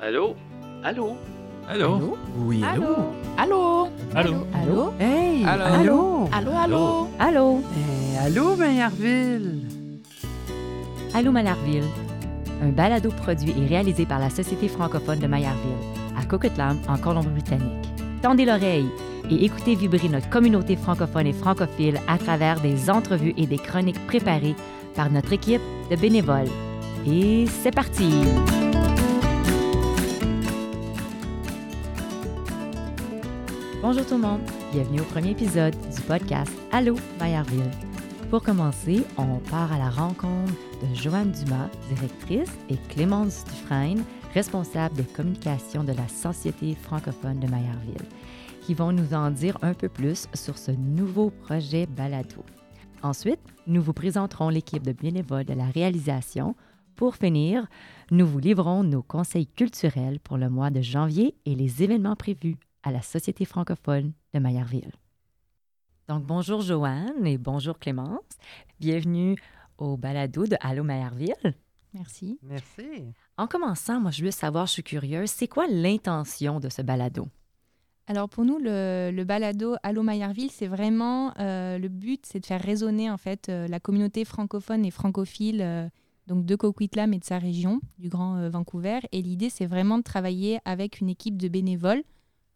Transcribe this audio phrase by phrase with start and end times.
[0.00, 0.36] Allô?
[0.84, 1.16] Allô?
[1.66, 2.18] Allô?
[2.36, 3.14] Oui, allô?
[3.38, 3.88] Allô?
[4.14, 4.46] Allô?
[4.52, 4.92] Allô?
[5.00, 5.44] Hey!
[5.44, 5.64] Allô?
[5.64, 6.28] Allô?
[6.32, 7.08] Allô, allô?
[7.18, 7.60] Allô?
[7.74, 9.62] Eh, allô, Maillardville?
[11.14, 11.88] Allô Maillardville.
[12.62, 15.72] Un balado produit et réalisé par la Société francophone de Maillardville,
[16.16, 17.88] à Coquitlam, en Colombie-Britannique.
[18.20, 18.88] Tendez l'oreille
[19.30, 24.06] et écoutez vibrer notre communauté francophone et francophile à travers des entrevues et des chroniques
[24.06, 24.56] préparées
[24.94, 26.50] par notre équipe de bénévoles.
[27.06, 28.10] Et c'est parti!
[33.88, 34.40] Bonjour tout le monde,
[34.72, 37.70] bienvenue au premier épisode du podcast Allô Maillardville.
[38.30, 44.02] Pour commencer, on part à la rencontre de Joanne Dumas, directrice, et Clémence Dufresne,
[44.34, 48.08] responsable de communication de la Société francophone de Maillardville,
[48.62, 52.44] qui vont nous en dire un peu plus sur ce nouveau projet Balado.
[53.04, 56.56] Ensuite, nous vous présenterons l'équipe de bénévoles de la réalisation.
[56.96, 57.68] Pour finir,
[58.10, 62.56] nous vous livrons nos conseils culturels pour le mois de janvier et les événements prévus
[62.86, 64.92] à la Société francophone de Maillardville.
[66.06, 68.22] Donc, bonjour Joanne et bonjour Clémence.
[68.78, 69.34] Bienvenue
[69.76, 71.34] au balado de Allô Maillardville.
[71.92, 72.38] Merci.
[72.44, 73.12] Merci.
[73.36, 77.26] En commençant, moi, je veux savoir, je suis curieuse, c'est quoi l'intention de ce balado?
[78.06, 82.46] Alors pour nous, le, le balado Allô Maillardville, c'est vraiment euh, le but, c'est de
[82.46, 85.88] faire résonner en fait euh, la communauté francophone et francophile euh,
[86.28, 89.00] donc de Coquitlam et de sa région, du Grand euh, Vancouver.
[89.10, 92.04] Et l'idée, c'est vraiment de travailler avec une équipe de bénévoles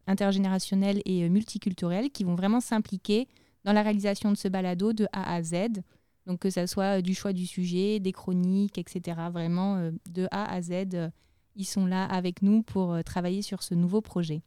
[0.07, 3.27] intergénérationnels et euh, multiculturels qui vont vraiment s'impliquer
[3.63, 5.81] dans la réalisation de ce balado de A à Z.
[6.25, 9.19] Donc que ça soit euh, du choix du sujet, des chroniques, etc.
[9.31, 11.11] Vraiment euh, de A à Z,
[11.55, 14.41] ils sont là avec nous pour travailler sur ce nouveau projet.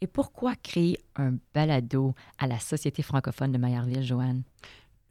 [0.00, 4.44] Et pourquoi créer un balado à la Société francophone de Maillardville, Joanne?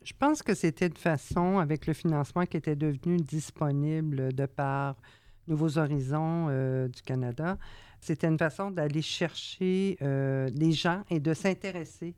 [0.03, 4.95] Je pense que c'était une façon, avec le financement qui était devenu disponible de par
[5.47, 7.57] Nouveaux Horizons euh, du Canada,
[7.99, 12.15] c'était une façon d'aller chercher euh, les gens et de s'intéresser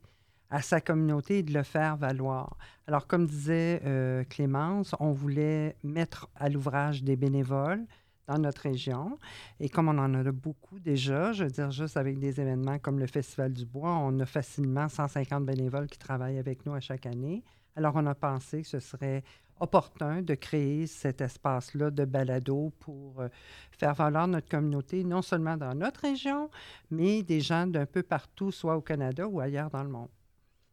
[0.50, 2.56] à sa communauté et de le faire valoir.
[2.86, 7.86] Alors, comme disait euh, Clémence, on voulait mettre à l'ouvrage des bénévoles
[8.26, 9.18] dans notre région.
[9.60, 12.98] Et comme on en a beaucoup déjà, je veux dire, juste avec des événements comme
[12.98, 17.06] le Festival du Bois, on a facilement 150 bénévoles qui travaillent avec nous à chaque
[17.06, 17.42] année.
[17.74, 19.24] Alors, on a pensé que ce serait
[19.60, 23.28] opportun de créer cet espace-là de balado pour euh,
[23.70, 26.50] faire valoir notre communauté, non seulement dans notre région,
[26.90, 30.08] mais des gens d'un peu partout, soit au Canada ou ailleurs dans le monde.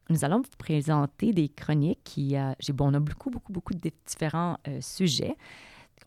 [0.08, 3.90] Nous allons vous présenter des chroniques qui, euh, bon, on a beaucoup, beaucoup, beaucoup de
[4.04, 5.36] différents euh, sujets.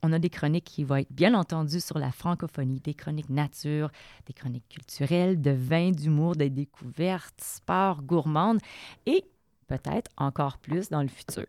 [0.01, 3.89] On a des chroniques qui vont être bien entendu sur la francophonie, des chroniques nature,
[4.25, 8.59] des chroniques culturelles, de vin, d'humour, de découvertes, sport, gourmande
[9.05, 9.23] et
[9.67, 11.47] peut-être encore plus dans le futur.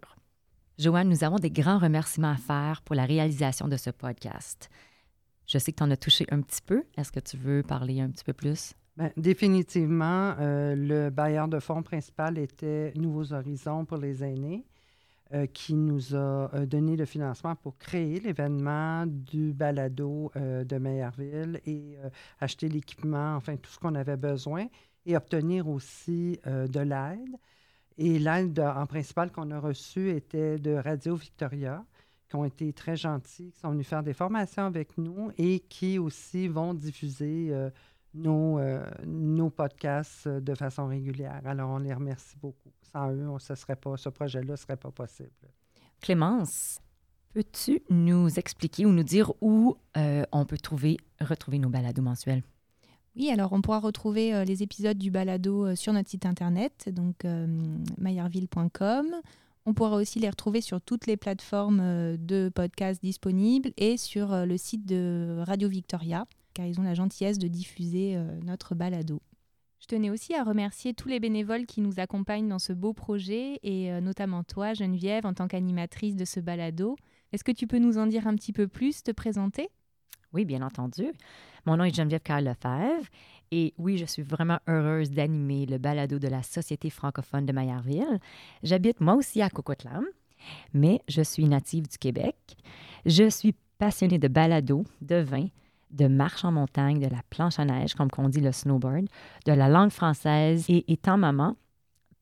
[0.76, 4.68] Joanne, nous avons des grands remerciements à faire pour la réalisation de ce podcast.
[5.46, 6.82] Je sais que tu en as touché un petit peu.
[6.96, 8.74] Est-ce que tu veux parler un petit peu plus?
[8.96, 14.64] Bien, définitivement, euh, le bailleur de fonds principal était Nouveaux Horizons pour les aînés,
[15.32, 21.60] euh, qui nous a euh, donné le financement pour créer l'événement du balado de Meillardville
[21.66, 21.98] et
[22.40, 24.66] acheter l'équipement, enfin tout ce qu'on avait besoin,
[25.06, 27.36] et obtenir aussi de l'aide.
[27.96, 31.84] Et l'aide en principal qu'on a reçue était de Radio Victoria,
[32.28, 35.98] qui ont été très gentils, qui sont venus faire des formations avec nous et qui
[35.98, 37.70] aussi vont diffuser euh,
[38.14, 41.40] nos, euh, nos podcasts de façon régulière.
[41.44, 42.70] Alors, on les remercie beaucoup.
[42.92, 45.30] Sans eux, on, ce, ce projet-là ne serait pas possible.
[46.00, 46.80] Clémence,
[47.32, 52.42] peux-tu nous expliquer ou nous dire où euh, on peut trouver, retrouver nos balados mensuels?
[53.16, 56.88] Oui, alors on pourra retrouver euh, les épisodes du balado euh, sur notre site internet,
[56.92, 57.46] donc euh.
[59.66, 64.44] On pourra aussi les retrouver sur toutes les plateformes euh, de podcasts disponibles et sur
[64.44, 69.22] le site de Radio Victoria, car ils ont la gentillesse de diffuser notre balado.
[69.78, 73.58] Je tenais aussi à remercier tous les bénévoles qui nous accompagnent dans ce beau projet
[73.62, 76.96] et notamment toi, Geneviève, en tant qu'animatrice de ce balado.
[77.32, 79.68] Est-ce que tu peux nous en dire un petit peu plus, te présenter?
[80.34, 81.12] Oui, bien entendu.
[81.64, 83.06] Mon nom est Geneviève Carl Lefebvre
[83.52, 88.18] et oui, je suis vraiment heureuse d'animer le balado de la Société francophone de Maillardville.
[88.64, 90.04] J'habite moi aussi à Coquitlam,
[90.72, 92.34] mais je suis native du Québec.
[93.06, 95.46] Je suis passionnée de balado, de vin,
[95.92, 99.06] de marche en montagne, de la planche à neige, comme on dit le snowboard,
[99.46, 101.54] de la langue française et étant maman,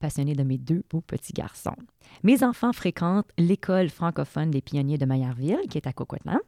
[0.00, 1.76] passionnée de mes deux beaux petits garçons.
[2.22, 6.40] Mes enfants fréquentent l'école francophone des pionniers de Maillardville, qui est à Coquitlam.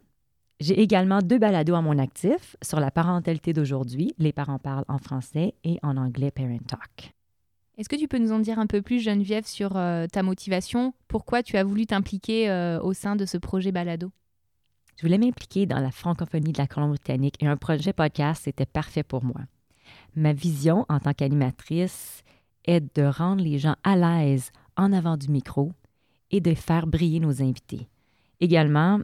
[0.61, 4.15] J'ai également deux balados à mon actif sur la parentalité d'aujourd'hui.
[4.19, 7.13] Les parents parlent en français et en anglais Parent Talk.
[7.77, 10.95] Est-ce que tu peux nous en dire un peu plus, Geneviève, sur euh, ta motivation?
[11.09, 14.13] Pourquoi tu as voulu t'impliquer euh, au sein de ce projet balado?
[14.97, 19.03] Je voulais m'impliquer dans la francophonie de la Colombie-Britannique et un projet podcast, c'était parfait
[19.03, 19.41] pour moi.
[20.15, 22.23] Ma vision en tant qu'animatrice
[22.65, 25.73] est de rendre les gens à l'aise en avant du micro
[26.31, 27.89] et de faire briller nos invités.
[28.41, 29.01] Également,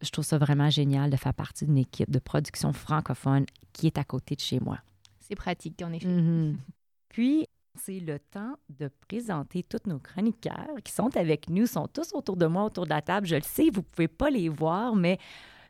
[0.00, 3.98] je trouve ça vraiment génial de faire partie d'une équipe de production francophone qui est
[3.98, 4.78] à côté de chez moi.
[5.20, 6.06] C'est pratique, en effet.
[6.06, 6.58] Mhm.
[7.08, 7.46] Puis,
[7.76, 12.36] c'est le temps de présenter tous nos chroniqueurs qui sont avec nous, sont tous autour
[12.36, 13.26] de moi, autour de la table.
[13.26, 15.18] Je le sais, vous ne pouvez pas les voir, mais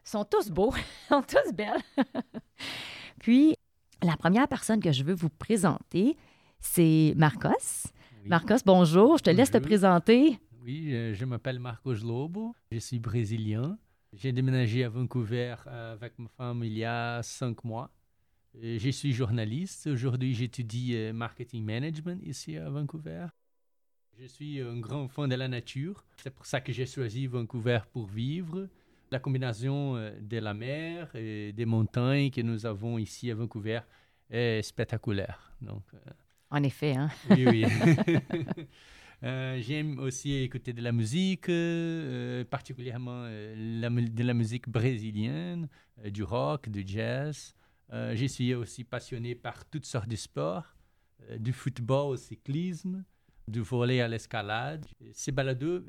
[0.04, 1.80] ils sont tous beaux, ils sont tous belles.
[3.20, 3.56] Puis,
[4.02, 6.16] la première personne que je veux vous présenter,
[6.58, 7.88] c'est Marcos.
[8.26, 10.38] Marcos, bonjour, je te laisse te présenter.
[10.62, 13.78] Oui, je m'appelle Marcos Lobo, je suis brésilien.
[14.16, 17.90] J'ai déménagé à Vancouver euh, avec ma femme il y a cinq mois.
[18.56, 19.88] Euh, je suis journaliste.
[19.88, 23.26] Aujourd'hui, j'étudie euh, marketing management ici à Vancouver.
[24.18, 26.04] Je suis un grand fan de la nature.
[26.16, 28.68] C'est pour ça que j'ai choisi Vancouver pour vivre.
[29.10, 33.80] La combinaison de la mer et des montagnes que nous avons ici à Vancouver
[34.30, 35.52] est spectaculaire.
[35.60, 35.82] Donc,
[36.50, 37.10] en effet, hein?
[37.30, 37.64] Oui, oui.
[39.24, 45.66] Euh, j'aime aussi écouter de la musique, euh, particulièrement euh, de la musique brésilienne,
[46.04, 47.54] du rock, du jazz.
[47.90, 50.76] je suis aussi passionné par toutes sortes de sports,
[51.38, 53.02] du football au cyclisme,
[53.48, 54.84] du volet à l'escalade.
[55.12, 55.84] Ces balados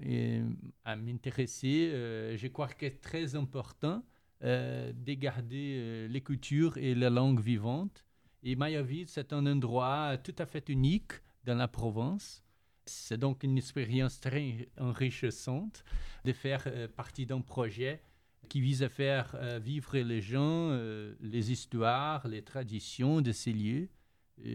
[0.86, 1.90] à m'intéresser,
[2.38, 4.06] je crois que c'est très important
[4.42, 8.06] de garder les cultures et la langue vivante.
[8.44, 12.44] Et Mayaville, c'est un endroit tout à fait unique dans la Provence
[12.86, 15.84] c'est donc une expérience très enrichissante
[16.24, 18.02] de faire euh, partie d'un projet
[18.50, 23.54] qui vise à faire euh, vivre les gens, euh, les histoires, les traditions de ces
[23.54, 23.90] lieux,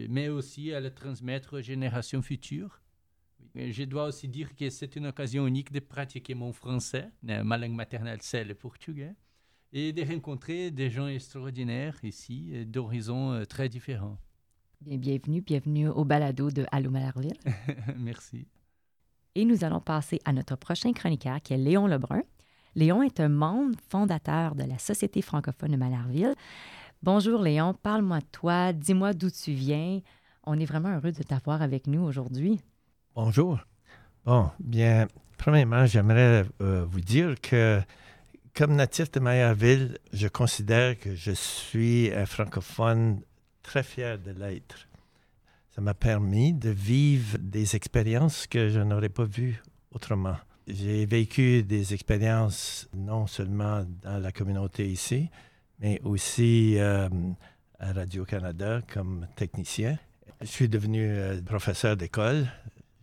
[0.09, 2.81] mais aussi à les transmettre aux générations futures.
[3.55, 7.73] Je dois aussi dire que c'est une occasion unique de pratiquer mon français, ma langue
[7.73, 9.15] maternelle c'est le portugais,
[9.73, 14.19] et de rencontrer des gens extraordinaires ici, d'horizons très différents
[14.81, 17.37] bienvenue, bienvenue au balado de Allô Malarville.
[17.97, 18.47] Merci.
[19.35, 22.23] Et nous allons passer à notre prochain chroniqueur qui est Léon Lebrun.
[22.75, 26.33] Léon est un membre fondateur de la Société francophone de Malarville.
[27.03, 30.01] Bonjour Léon, parle-moi de toi, dis-moi d'où tu viens.
[30.43, 32.59] On est vraiment heureux de t'avoir avec nous aujourd'hui.
[33.15, 33.59] Bonjour.
[34.25, 35.07] Bon, bien,
[35.37, 37.81] premièrement, j'aimerais euh, vous dire que
[38.55, 43.21] comme natif de Maillardville, je considère que je suis un francophone
[43.63, 44.87] très fier de l'être.
[45.73, 49.61] Ça m'a permis de vivre des expériences que je n'aurais pas vues
[49.91, 50.35] autrement.
[50.67, 55.29] J'ai vécu des expériences non seulement dans la communauté ici,
[55.79, 57.09] mais aussi euh,
[57.79, 59.97] à Radio-Canada comme technicien.
[60.41, 62.47] Je suis devenu euh, professeur d'école.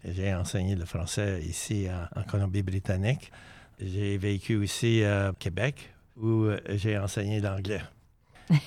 [0.05, 3.33] J'ai enseigné le français ici en, Colombie-Britannique.
[3.81, 7.83] J'ai vécu aussi à Québec où j'ai enseigné l'anglais.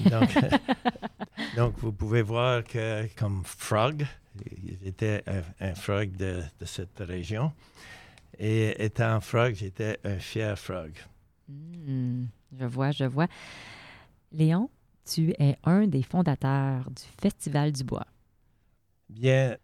[0.10, 0.38] Donc,
[1.56, 4.06] donc, vous pouvez voir que comme frog,
[4.84, 5.24] j'étais
[5.60, 7.52] un, frog de, cette région.
[8.38, 10.94] Et étant frog, j'étais un fier frog.
[11.48, 12.26] Hmm,
[12.58, 13.28] je vois, je vois.
[14.32, 14.70] Léon,
[15.06, 18.08] tu es un des fondateurs du Festival du Bois.
[19.10, 19.58] Bien,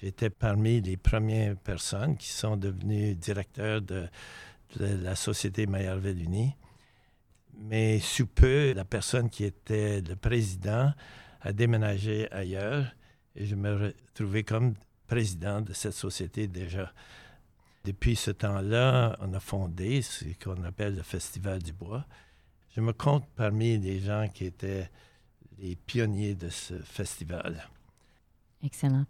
[0.00, 4.08] j'étais parmi les premières personnes qui sont devenues directeurs de,
[4.78, 6.54] la Société Unie.
[7.58, 10.92] Mais sous peu, la personne qui était le président
[11.40, 12.86] a déménagé ailleurs
[13.34, 14.74] et je me retrouvais comme
[15.06, 16.92] président de cette société déjà.
[17.84, 22.06] Depuis ce temps-là, on a fondé ce qu'on appelle le Festival du Bois.
[22.74, 24.88] Je me compte parmi les gens qui étaient
[25.58, 27.68] les pionniers de ce festival.
[28.62, 29.04] Excellent.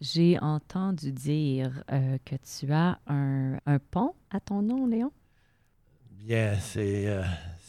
[0.00, 5.12] J'ai entendu dire euh, que tu as un, un, pont à ton nom, Léon?
[6.10, 7.22] Bien, c'est euh,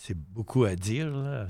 [0.05, 1.47] c'est beaucoup à dire,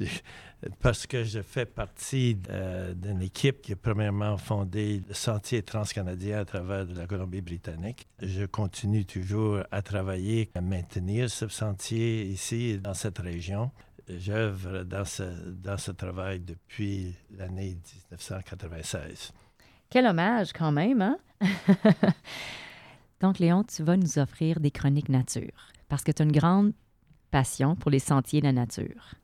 [0.80, 6.38] parce que je fais partie euh, d'une équipe qui a premièrement fondé le Sentier transcanadien
[6.38, 8.06] à travers la Colombie-Britannique.
[8.22, 13.70] Je continue toujours à travailler, à maintenir ce sentier ici, dans cette région.
[14.08, 17.76] J'œuvre dans ce, dans ce travail depuis l'année
[18.10, 19.32] 1996.
[19.90, 21.18] Quel hommage quand même, hein?
[23.20, 25.52] Donc, Léon, tu vas nous offrir des chroniques nature
[25.90, 26.72] parce que tu as une grande
[27.30, 29.14] passion pour les sentiers de la nature?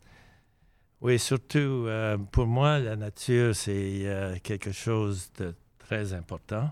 [1.00, 6.70] Oui, surtout euh, pour moi, la nature, c'est euh, quelque chose de très important.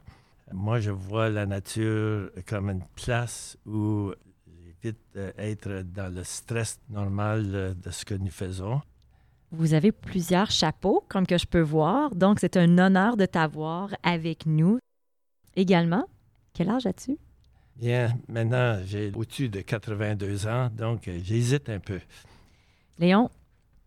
[0.53, 4.13] Moi, je vois la nature comme une place où
[4.47, 8.81] j'évite d'être dans le stress normal de ce que nous faisons.
[9.51, 13.91] Vous avez plusieurs chapeaux, comme que je peux voir, donc c'est un honneur de t'avoir
[14.03, 14.79] avec nous.
[15.55, 16.07] Également,
[16.55, 17.19] quel âge as-tu?
[17.77, 22.01] Bien, maintenant, j'ai au-dessus de 82 ans, donc euh, j'hésite un peu.
[22.99, 23.31] Léon,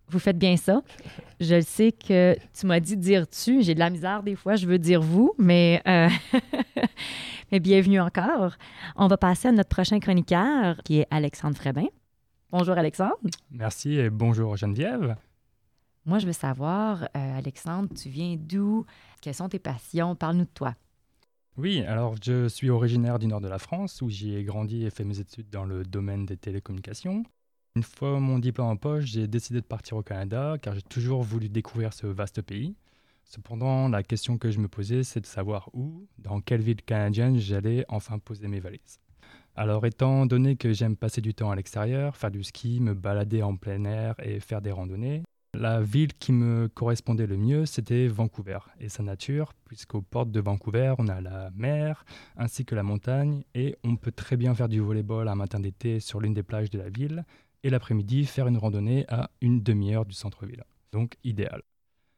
[0.10, 0.82] vous faites bien ça.
[1.40, 3.62] Je le sais que tu m'as dit dire tu.
[3.62, 6.10] J'ai de la misère des fois, je veux dire vous, mais, euh,
[7.52, 8.54] mais bienvenue encore.
[8.96, 11.88] On va passer à notre prochain chroniqueur, qui est Alexandre Frébin.
[12.52, 13.18] Bonjour Alexandre.
[13.52, 15.16] Merci et bonjour Geneviève.
[16.06, 18.86] Moi, je veux savoir, euh, Alexandre, tu viens d'où?
[19.22, 20.16] Quelles sont tes passions?
[20.16, 20.76] Parle-nous de toi.
[21.58, 24.90] Oui, alors je suis originaire du nord de la France où j'y ai grandi et
[24.90, 27.24] fait mes études dans le domaine des télécommunications.
[27.78, 31.24] Une fois mon diplôme en poche, j'ai décidé de partir au Canada car j'ai toujours
[31.24, 32.76] voulu découvrir ce vaste pays.
[33.24, 37.40] Cependant, la question que je me posais, c'est de savoir où, dans quelle ville canadienne
[37.40, 39.00] j'allais enfin poser mes valises.
[39.56, 43.42] Alors étant donné que j'aime passer du temps à l'extérieur, faire du ski, me balader
[43.44, 45.24] en plein air et faire des randonnées,
[45.56, 50.40] la ville qui me correspondait le mieux, c'était Vancouver et sa nature, puisqu'aux portes de
[50.40, 52.06] Vancouver, on a la mer
[52.38, 56.00] ainsi que la montagne, et on peut très bien faire du volleyball un matin d'été
[56.00, 57.26] sur l'une des plages de la ville,
[57.64, 60.64] et l'après-midi faire une randonnée à une demi-heure du centre-ville.
[60.92, 61.62] Donc idéal.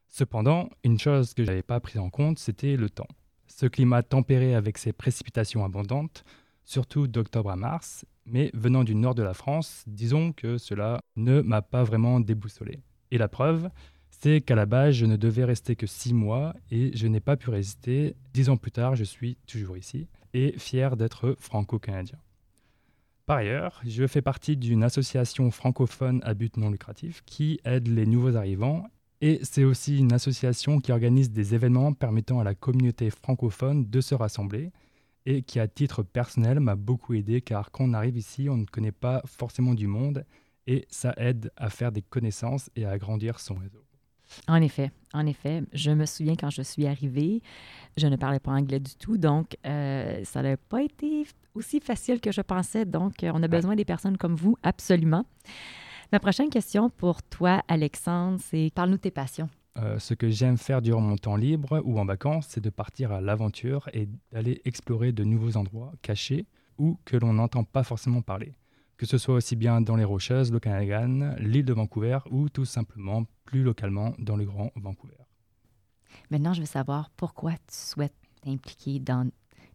[0.08, 3.08] Cependant, une chose que je n'avais pas prise en compte, c'était le temps.
[3.48, 6.24] Ce climat tempéré avec ses précipitations abondantes,
[6.66, 11.42] surtout d'octobre à mars, mais venant du nord de la France, disons que cela ne
[11.42, 12.80] m'a pas vraiment déboussolé.
[13.12, 13.70] Et la preuve,
[14.10, 17.38] c'est qu'à la base, je ne devais rester que six mois et je n'ai pas
[17.38, 18.16] pu résister.
[18.34, 22.18] Dix ans plus tard, je suis toujours ici et fier d'être franco-canadien.
[23.26, 28.06] Par ailleurs, je fais partie d'une association francophone à but non lucratif qui aide les
[28.06, 28.86] nouveaux arrivants
[29.20, 34.00] et c'est aussi une association qui organise des événements permettant à la communauté francophone de
[34.00, 34.72] se rassembler
[35.26, 38.66] et qui, à titre personnel, m'a beaucoup aidé car quand on arrive ici, on ne
[38.66, 40.24] connaît pas forcément du monde
[40.68, 43.84] et ça aide à faire des connaissances et à agrandir son réseau.
[44.48, 47.42] En effet, en effet, je me souviens quand je suis arrivée,
[47.96, 52.20] je ne parlais pas anglais du tout, donc euh, ça n'a pas été aussi facile
[52.20, 52.86] que je pensais.
[52.86, 55.26] Donc, on a besoin des personnes comme vous, absolument.
[56.12, 59.50] Ma prochaine question pour toi, Alexandre, c'est parle-nous de tes passions.
[59.78, 63.12] Euh, ce que j'aime faire durant mon temps libre ou en vacances, c'est de partir
[63.12, 66.48] à l'aventure et d'aller explorer de nouveaux endroits cachés
[66.78, 68.56] ou que l'on n'entend pas forcément parler
[68.98, 73.26] que ce soit aussi bien dans les Rocheuses, l'Okanagan, l'île de Vancouver ou tout simplement
[73.46, 75.16] plus localement dans le Grand Vancouver.
[76.32, 79.30] Maintenant, je veux savoir pourquoi tu souhaites t'impliquer dans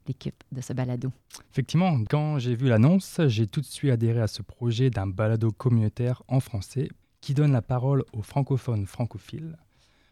[0.06, 1.12] l'équipe de ce balado.
[1.52, 5.52] Effectivement, quand j'ai vu l'annonce, j'ai tout de suite adhéré à ce projet d'un balado
[5.52, 6.88] communautaire en français
[7.20, 9.56] qui donne la parole aux francophones francophiles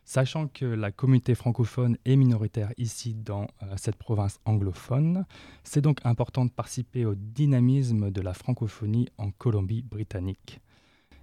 [0.05, 5.25] Sachant que la communauté francophone est minoritaire ici dans euh, cette province anglophone,
[5.63, 10.61] c'est donc important de participer au dynamisme de la francophonie en Colombie-Britannique.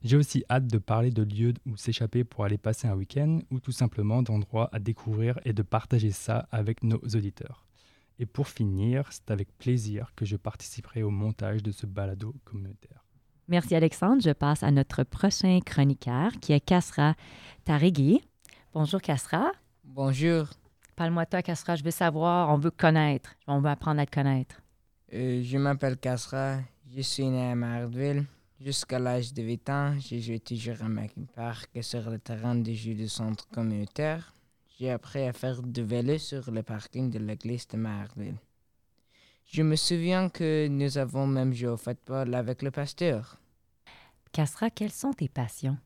[0.04, 3.60] J'ai aussi hâte de parler de lieux où s'échapper pour aller passer un week-end ou
[3.60, 7.66] tout simplement d'endroits à découvrir et de partager ça avec nos auditeurs.
[8.20, 13.04] Et pour finir, c'est avec plaisir que je participerai au montage de ce balado communautaire.
[13.48, 14.22] Merci Alexandre.
[14.22, 17.16] Je passe à notre prochain chroniqueur qui est Kassra
[17.64, 18.22] Tarigui.
[18.80, 19.54] Bonjour, Castra.
[19.84, 20.46] Bonjour.
[20.96, 21.76] Parle-moi de toi, Castra.
[21.76, 23.32] Je veux savoir, on veut connaître.
[23.48, 24.62] On veut apprendre à te connaître.
[25.16, 26.60] Euh, je m'appelle Castra.
[26.96, 28.26] Je suis né à Marville.
[28.62, 32.72] Jusqu'à l'âge de 8 ans, j'ai joué toujours à Mackie Park sur le terrain de
[32.72, 34.32] jeu du centre communautaire.
[34.78, 38.38] J'ai appris à faire du vélo sur le parking de l'église de Marville.
[39.48, 43.40] Je me souviens que nous avons même joué au football avec le pasteur.
[44.32, 45.80] Castra, quelles sont tes passions?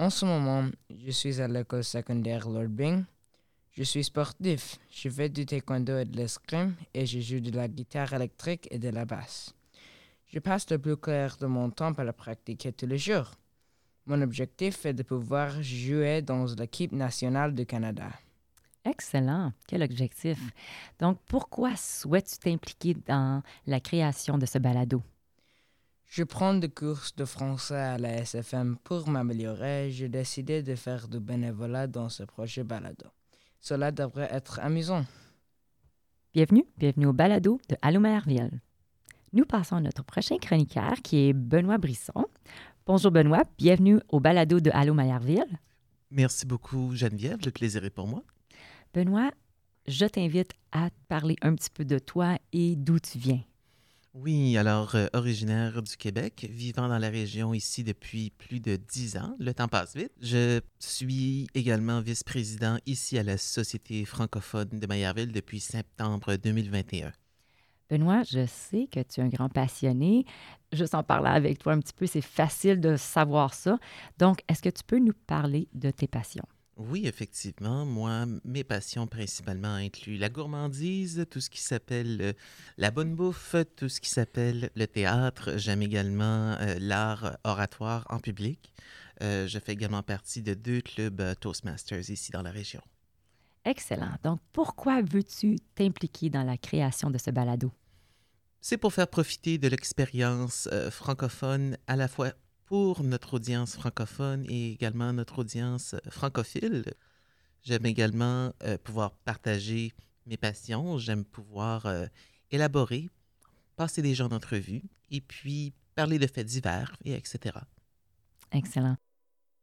[0.00, 3.04] En ce moment, je suis à l'école secondaire Lord Bing.
[3.72, 4.78] Je suis sportif.
[4.92, 8.78] Je fais du taekwondo et de l'escrime et je joue de la guitare électrique et
[8.78, 9.52] de la basse.
[10.28, 13.32] Je passe le plus clair de mon temps à la pratiquer tous les jours.
[14.06, 18.10] Mon objectif est de pouvoir jouer dans l'équipe nationale du Canada.
[18.84, 19.52] Excellent.
[19.66, 20.38] Quel objectif.
[21.00, 25.02] Donc, pourquoi souhaites-tu t'impliquer dans la création de ce balado?
[26.18, 29.92] Je prends des cours de français à la SFM pour m'améliorer.
[29.92, 33.06] J'ai décidé de faire du bénévolat dans ce projet balado.
[33.60, 35.04] Cela devrait être amusant.
[36.34, 38.00] Bienvenue, bienvenue au balado de Allô.
[39.32, 42.26] Nous passons à notre prochain chroniqueur qui est Benoît Brisson.
[42.84, 45.60] Bonjour Benoît, bienvenue au balado de Allô Maillardville.
[46.10, 48.24] Merci beaucoup Geneviève, le plaisir est pour moi.
[48.92, 49.30] Benoît,
[49.86, 53.44] je t'invite à parler un petit peu de toi et d'où tu viens.
[54.14, 59.16] Oui, alors euh, originaire du Québec, vivant dans la région ici depuis plus de dix
[59.16, 60.12] ans, le temps passe vite.
[60.20, 67.12] Je suis également vice-président ici à la Société francophone de Maillardville depuis septembre 2021.
[67.90, 70.24] Benoît, je sais que tu es un grand passionné.
[70.72, 73.78] Juste en parlant avec toi un petit peu, c'est facile de savoir ça.
[74.18, 76.44] Donc, est-ce que tu peux nous parler de tes passions?
[76.78, 77.84] Oui, effectivement.
[77.84, 82.32] Moi, mes passions principalement incluent la gourmandise, tout ce qui s'appelle euh,
[82.76, 85.54] la bonne bouffe, tout ce qui s'appelle le théâtre.
[85.56, 88.72] J'aime également euh, l'art oratoire en public.
[89.22, 92.80] Euh, je fais également partie de deux clubs Toastmasters ici dans la région.
[93.64, 94.14] Excellent.
[94.22, 97.72] Donc, pourquoi veux-tu t'impliquer dans la création de ce balado?
[98.60, 102.32] C'est pour faire profiter de l'expérience euh, francophone à la fois
[102.68, 106.84] pour notre audience francophone et également notre audience euh, francophile.
[107.62, 109.94] J'aime également euh, pouvoir partager
[110.26, 112.04] mes passions, j'aime pouvoir euh,
[112.50, 113.08] élaborer,
[113.76, 117.56] passer des gens d'entrevue et puis parler de faits divers et etc.
[118.52, 118.96] Excellent.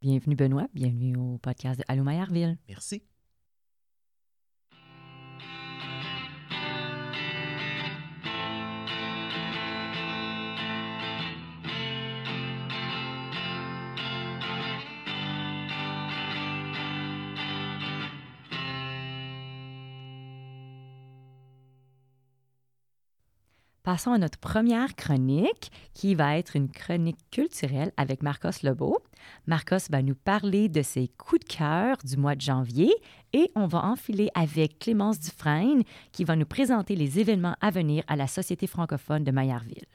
[0.02, 0.68] Bienvenue, Benoît.
[0.74, 2.58] Bienvenue au podcast de Allô Maillardville.
[2.68, 3.04] Merci.
[23.86, 28.98] Passons à notre première chronique, qui va être une chronique culturelle avec Marcos Lebeau.
[29.46, 32.92] Marcos va nous parler de ses coups de cœur du mois de janvier
[33.32, 38.04] et on va enfiler avec Clémence Dufresne, qui va nous présenter les événements à venir
[38.08, 39.86] à la Société francophone de Maillardville.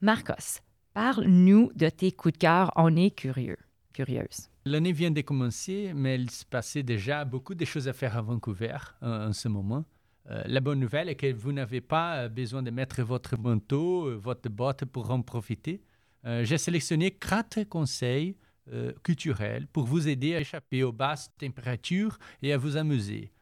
[0.00, 0.62] Marcos,
[0.94, 2.72] parle-nous de tes coups de cœur.
[2.76, 3.58] On est curieux,
[3.92, 4.48] curieuse.
[4.64, 8.22] L'année vient de commencer, mais il se passait déjà beaucoup de choses à faire à
[8.22, 9.84] Vancouver euh, en ce moment.
[10.30, 14.06] Euh, la bonne nouvelle est que vous n'avez pas euh, besoin de mettre votre manteau,
[14.06, 15.82] euh, votre botte pour en profiter.
[16.24, 18.36] J'ai sélectionné quatre conseils
[19.02, 23.32] culturels pour vous aider à échapper aux basses températures et à vous amuser.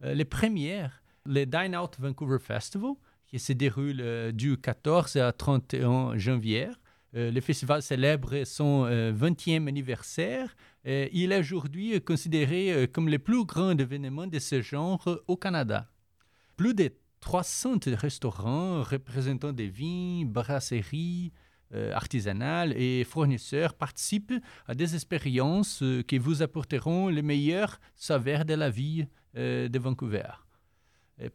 [0.00, 2.94] Les premières, le Dine Out Vancouver Festival,
[3.28, 6.70] qui se déroule du 14 à 31 janvier.
[7.12, 10.56] Le festival célèbre son euh, 20e anniversaire.
[10.84, 15.88] Euh, il est aujourd'hui considéré comme le plus grand événement de ce genre au Canada.
[16.56, 21.32] Plus de 300 restaurants représentant des vignes, brasseries
[21.74, 24.34] euh, artisanales et fournisseurs participent
[24.66, 29.78] à des expériences euh, qui vous apporteront le meilleur saveur de la vie euh, de
[29.78, 30.30] Vancouver.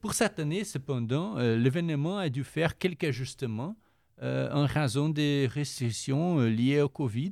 [0.02, 3.78] Pour cette année, cependant, l'événement a dû faire quelques ajustements
[4.22, 7.32] en raison des restrictions liées au Covid.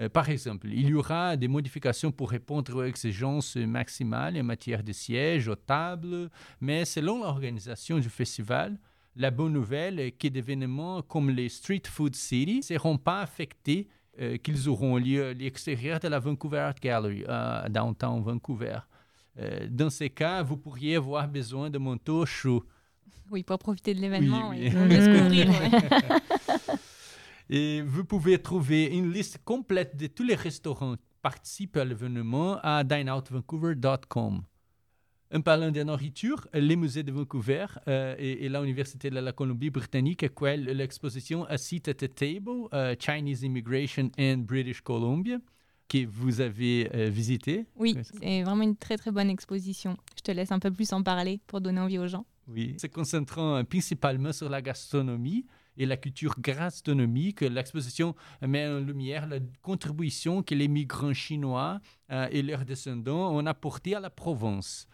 [0.00, 4.82] Euh, par exemple, il y aura des modifications pour répondre aux exigences maximales en matière
[4.82, 8.78] de sièges, aux tables, mais selon l'organisation du festival,
[9.16, 13.20] la bonne nouvelle est que des événements comme les Street Food City ne seront pas
[13.20, 13.88] affectés,
[14.20, 18.78] euh, qu'ils auront lieu à l'extérieur de la Vancouver Art Gallery, à downtown Vancouver.
[19.38, 22.64] Euh, dans ces cas, vous pourriez avoir besoin de manteaux chauds.
[23.30, 24.74] Oui, pour profiter de l'événement Oui, et oui.
[24.74, 25.50] de le découvrir.
[27.52, 32.58] Et vous pouvez trouver une liste complète de tous les restaurants qui participent à l'événement
[32.62, 34.42] à dineoutvancouver.com.
[35.32, 40.22] En parlant de nourriture, les musées de Vancouver euh, et, et l'Université de la Colombie-Britannique
[40.24, 45.38] accueillent l'exposition A Seat at the Table, euh, Chinese Immigration in British Columbia,
[45.88, 47.66] que vous avez euh, visité.
[47.76, 48.02] Oui, Oui.
[48.20, 49.96] c'est vraiment une très très bonne exposition.
[50.16, 52.26] Je te laisse un peu plus en parler pour donner envie aux gens.
[52.48, 52.74] Oui.
[52.80, 55.46] Se concentrant euh, principalement sur la gastronomie
[55.80, 58.14] et la culture gastronomique, l'exposition
[58.46, 61.80] met en lumière la contribution que les migrants chinois
[62.12, 64.86] euh, et leurs descendants ont apportée à la Provence.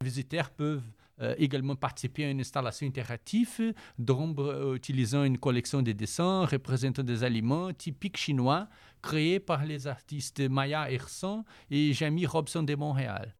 [0.00, 0.88] Les visiteurs peuvent
[1.20, 7.02] euh, également participer à une installation interactive d'ombre euh, utilisant une collection de dessins représentant
[7.02, 8.68] des aliments typiques chinois
[9.02, 13.34] créés par les artistes Maya Ersan et Jamie Robson de Montréal.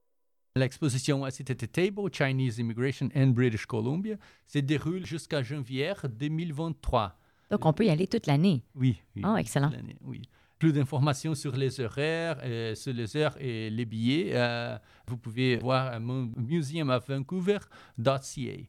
[0.59, 4.17] L'exposition the Table, Chinese Immigration and British Columbia,
[4.47, 7.17] se déroule jusqu'à janvier 2023.
[7.51, 8.63] Donc, on peut y aller toute l'année.
[8.75, 9.23] Oui, oui.
[9.25, 9.71] Oh, excellent.
[10.05, 10.21] Oui.
[10.59, 15.57] Plus d'informations sur les horaires, euh, sur les heures et les billets, euh, vous pouvez
[15.57, 18.69] voir à mon museumofvancouver.ca.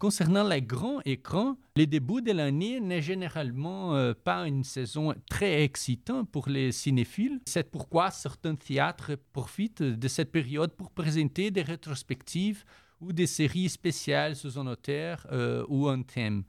[0.00, 5.62] Concernant les grands écrans, le début de l'année n'est généralement euh, pas une saison très
[5.62, 7.38] excitante pour les cinéphiles.
[7.44, 12.64] C'est pourquoi certains théâtres profitent de cette période pour présenter des rétrospectives
[13.02, 16.44] ou des séries spéciales sous un auteur euh, ou un thème.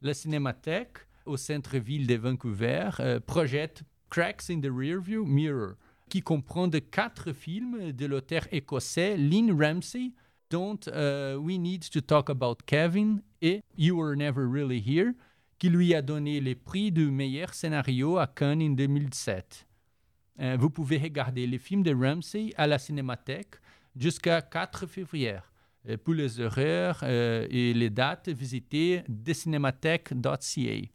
[0.00, 5.72] La Cinémathèque au centre-ville de Vancouver euh, projette Cracks in the Rearview Mirror,
[6.08, 10.12] qui comprend quatre films de l'auteur écossais Lynn Ramsey,
[10.50, 15.12] dont euh, We Need to Talk About Kevin et You Were Never Really Here,
[15.58, 19.66] qui lui a donné le prix du meilleur scénario à Cannes en 2007.
[20.40, 23.56] Euh, vous pouvez regarder les films de Ramsey à la Cinémathèque
[23.98, 25.38] jusqu'à 4 février.
[25.88, 30.88] Euh, Pour les horaires euh, et les dates, visitez thecinémathèque.ca.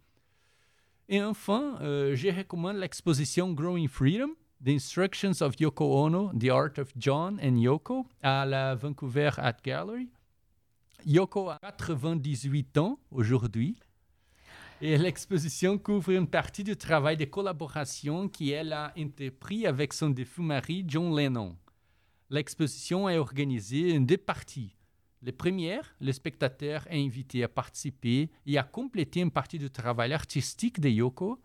[1.10, 4.30] Et enfin, je recommande l'exposition Growing Freedom
[4.64, 9.58] The Instructions of Yoko Ono, The Art of John and Yoko, à la Vancouver Art
[9.64, 10.08] Gallery.
[11.04, 13.76] Yoko a 98 ans aujourd'hui.
[14.80, 20.44] Et l'exposition couvre une partie du travail de collaboration qu'elle a entrepris avec son défunt
[20.44, 21.56] mari John Lennon.
[22.30, 24.76] L'exposition est organisée en deux parties.
[25.24, 30.14] La première, le spectateur est invité à participer et à compléter une partie du travail
[30.14, 31.42] artistique de Yoko.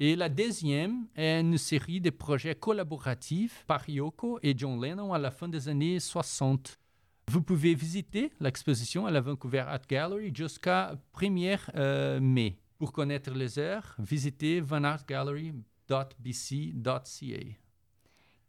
[0.00, 5.18] Et la deuxième est une série de projets collaboratifs par Yoko et John Lennon à
[5.18, 6.78] la fin des années 60.
[7.26, 12.60] Vous pouvez visiter l'exposition à la Vancouver Art Gallery jusqu'à 1er euh, mai.
[12.78, 17.44] Pour connaître les heures, visitez vanartgallery.bc.ca.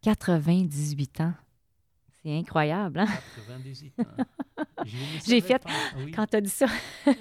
[0.03, 1.33] 98 ans.
[2.21, 3.07] C'est incroyable, hein?
[3.37, 4.03] 98 ans.
[5.25, 6.11] J'ai fait pas, oui.
[6.11, 6.67] Quand tu as dit ça,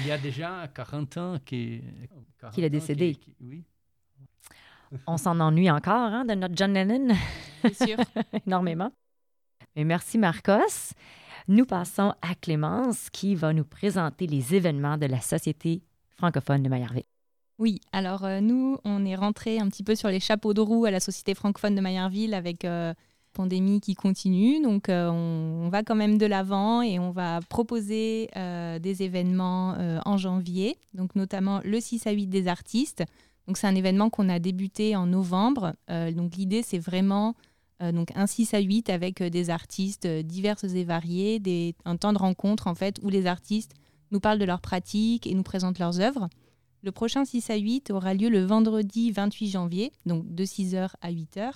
[0.00, 1.82] Il y a déjà 40 ans qui-
[2.40, 3.14] 40 Qu'il est décédé.
[3.14, 3.64] qui- oui.
[5.06, 7.14] on s'en ennuie encore hein, de notre John Lennon.
[7.62, 7.96] C'est sûr.
[8.46, 8.90] énormément.
[9.76, 10.92] Mais merci Marcos.
[11.48, 15.82] Nous passons à Clémence qui va nous présenter les événements de la Société
[16.16, 17.04] francophone de Maillardville.
[17.58, 20.86] Oui, alors euh, nous, on est rentré un petit peu sur les chapeaux de roue
[20.86, 22.94] à la Société francophone de Maillardville avec euh,
[23.32, 24.60] pandémie qui continue.
[24.62, 29.74] Donc euh, on, va quand même de l'avant et on va proposer euh, des événements
[29.78, 33.04] euh, en janvier, donc notamment le 6 à 8 des artistes.
[33.46, 35.74] Donc c'est un événement qu'on a débuté en novembre.
[35.88, 37.34] Donc l'idée, c'est vraiment
[37.80, 41.42] donc un 6 à 8 avec des artistes diverses et variés,
[41.84, 43.72] un temps de rencontre en fait où les artistes
[44.12, 46.28] nous parlent de leurs pratiques et nous présentent leurs œuvres.
[46.82, 51.10] Le prochain 6 à 8 aura lieu le vendredi 28 janvier, donc de 6h à
[51.10, 51.52] 8h,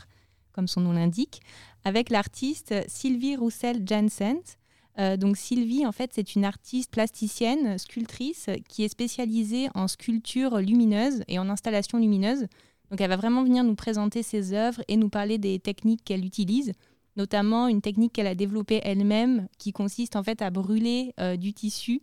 [0.54, 1.42] comme son nom l'indique,
[1.84, 4.56] avec l'artiste Sylvie Roussel-Jansens.
[4.98, 10.58] Euh, donc Sylvie, en fait, c'est une artiste plasticienne, sculptrice, qui est spécialisée en sculpture
[10.58, 12.46] lumineuse et en installation lumineuse.
[12.90, 16.24] Donc elle va vraiment venir nous présenter ses œuvres et nous parler des techniques qu'elle
[16.24, 16.72] utilise,
[17.16, 21.52] notamment une technique qu'elle a développée elle-même, qui consiste en fait à brûler euh, du
[21.52, 22.00] tissu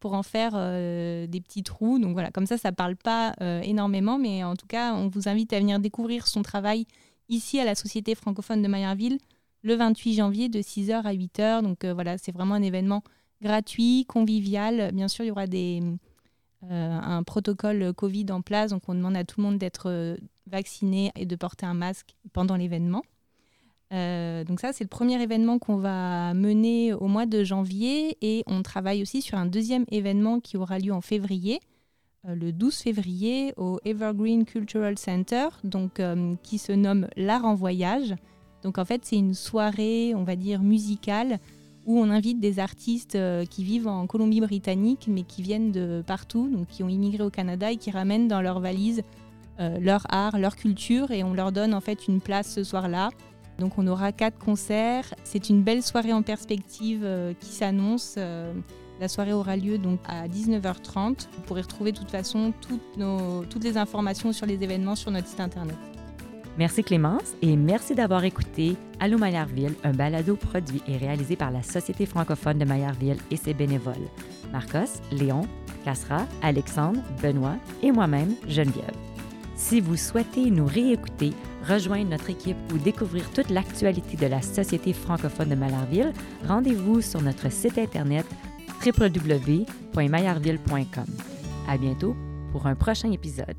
[0.00, 1.98] pour en faire euh, des petits trous.
[1.98, 5.54] Donc voilà, comme ça, ça parle pas énormément, mais en tout cas, on vous invite
[5.54, 6.86] à venir découvrir son travail
[7.28, 9.18] ici à la Société francophone de Maillardville
[9.64, 11.62] le 28 janvier de 6h à 8h.
[11.62, 13.02] Donc euh, voilà, c'est vraiment un événement
[13.42, 14.92] gratuit, convivial.
[14.92, 15.82] Bien sûr, il y aura des,
[16.70, 20.16] euh, un protocole Covid en place, donc on demande à tout le monde d'être euh,
[20.46, 23.02] vacciné et de porter un masque pendant l'événement.
[23.90, 28.60] Donc ça, c'est le premier événement qu'on va mener au mois de janvier et on
[28.64, 31.60] travaille aussi sur un deuxième événement qui aura lieu en février,
[32.26, 38.14] le 12 février au Evergreen Cultural Center, donc, euh, qui se nomme L'Art en voyage.
[38.62, 41.38] Donc en fait, c'est une soirée, on va dire, musicale
[41.86, 46.48] où on invite des artistes euh, qui vivent en Colombie-Britannique mais qui viennent de partout,
[46.48, 49.02] donc qui ont immigré au Canada et qui ramènent dans leur valise
[49.60, 53.10] euh, leur art, leur culture et on leur donne en fait une place ce soir-là.
[53.58, 55.14] Donc on aura quatre concerts.
[55.22, 58.18] C'est une belle soirée en perspective euh, qui s'annonce.
[59.00, 61.28] La soirée aura lieu donc à 19h30.
[61.34, 65.40] Vous pourrez retrouver de toute façon toutes les informations sur les événements sur notre site
[65.40, 65.76] internet.
[66.56, 71.64] Merci Clémence et merci d'avoir écouté Allô Maillardville, un balado produit et réalisé par la
[71.64, 74.08] Société francophone de Maillardville et ses bénévoles.
[74.52, 75.48] Marcos, Léon,
[75.84, 78.94] Cassera, Alexandre, Benoît et moi-même, Geneviève.
[79.56, 81.32] Si vous souhaitez nous réécouter,
[81.68, 86.12] rejoindre notre équipe ou découvrir toute l'actualité de la Société francophone de Maillardville,
[86.46, 88.26] rendez-vous sur notre site internet
[88.84, 91.06] www.maillardville.com.
[91.68, 92.14] À bientôt
[92.52, 93.56] pour un prochain épisode.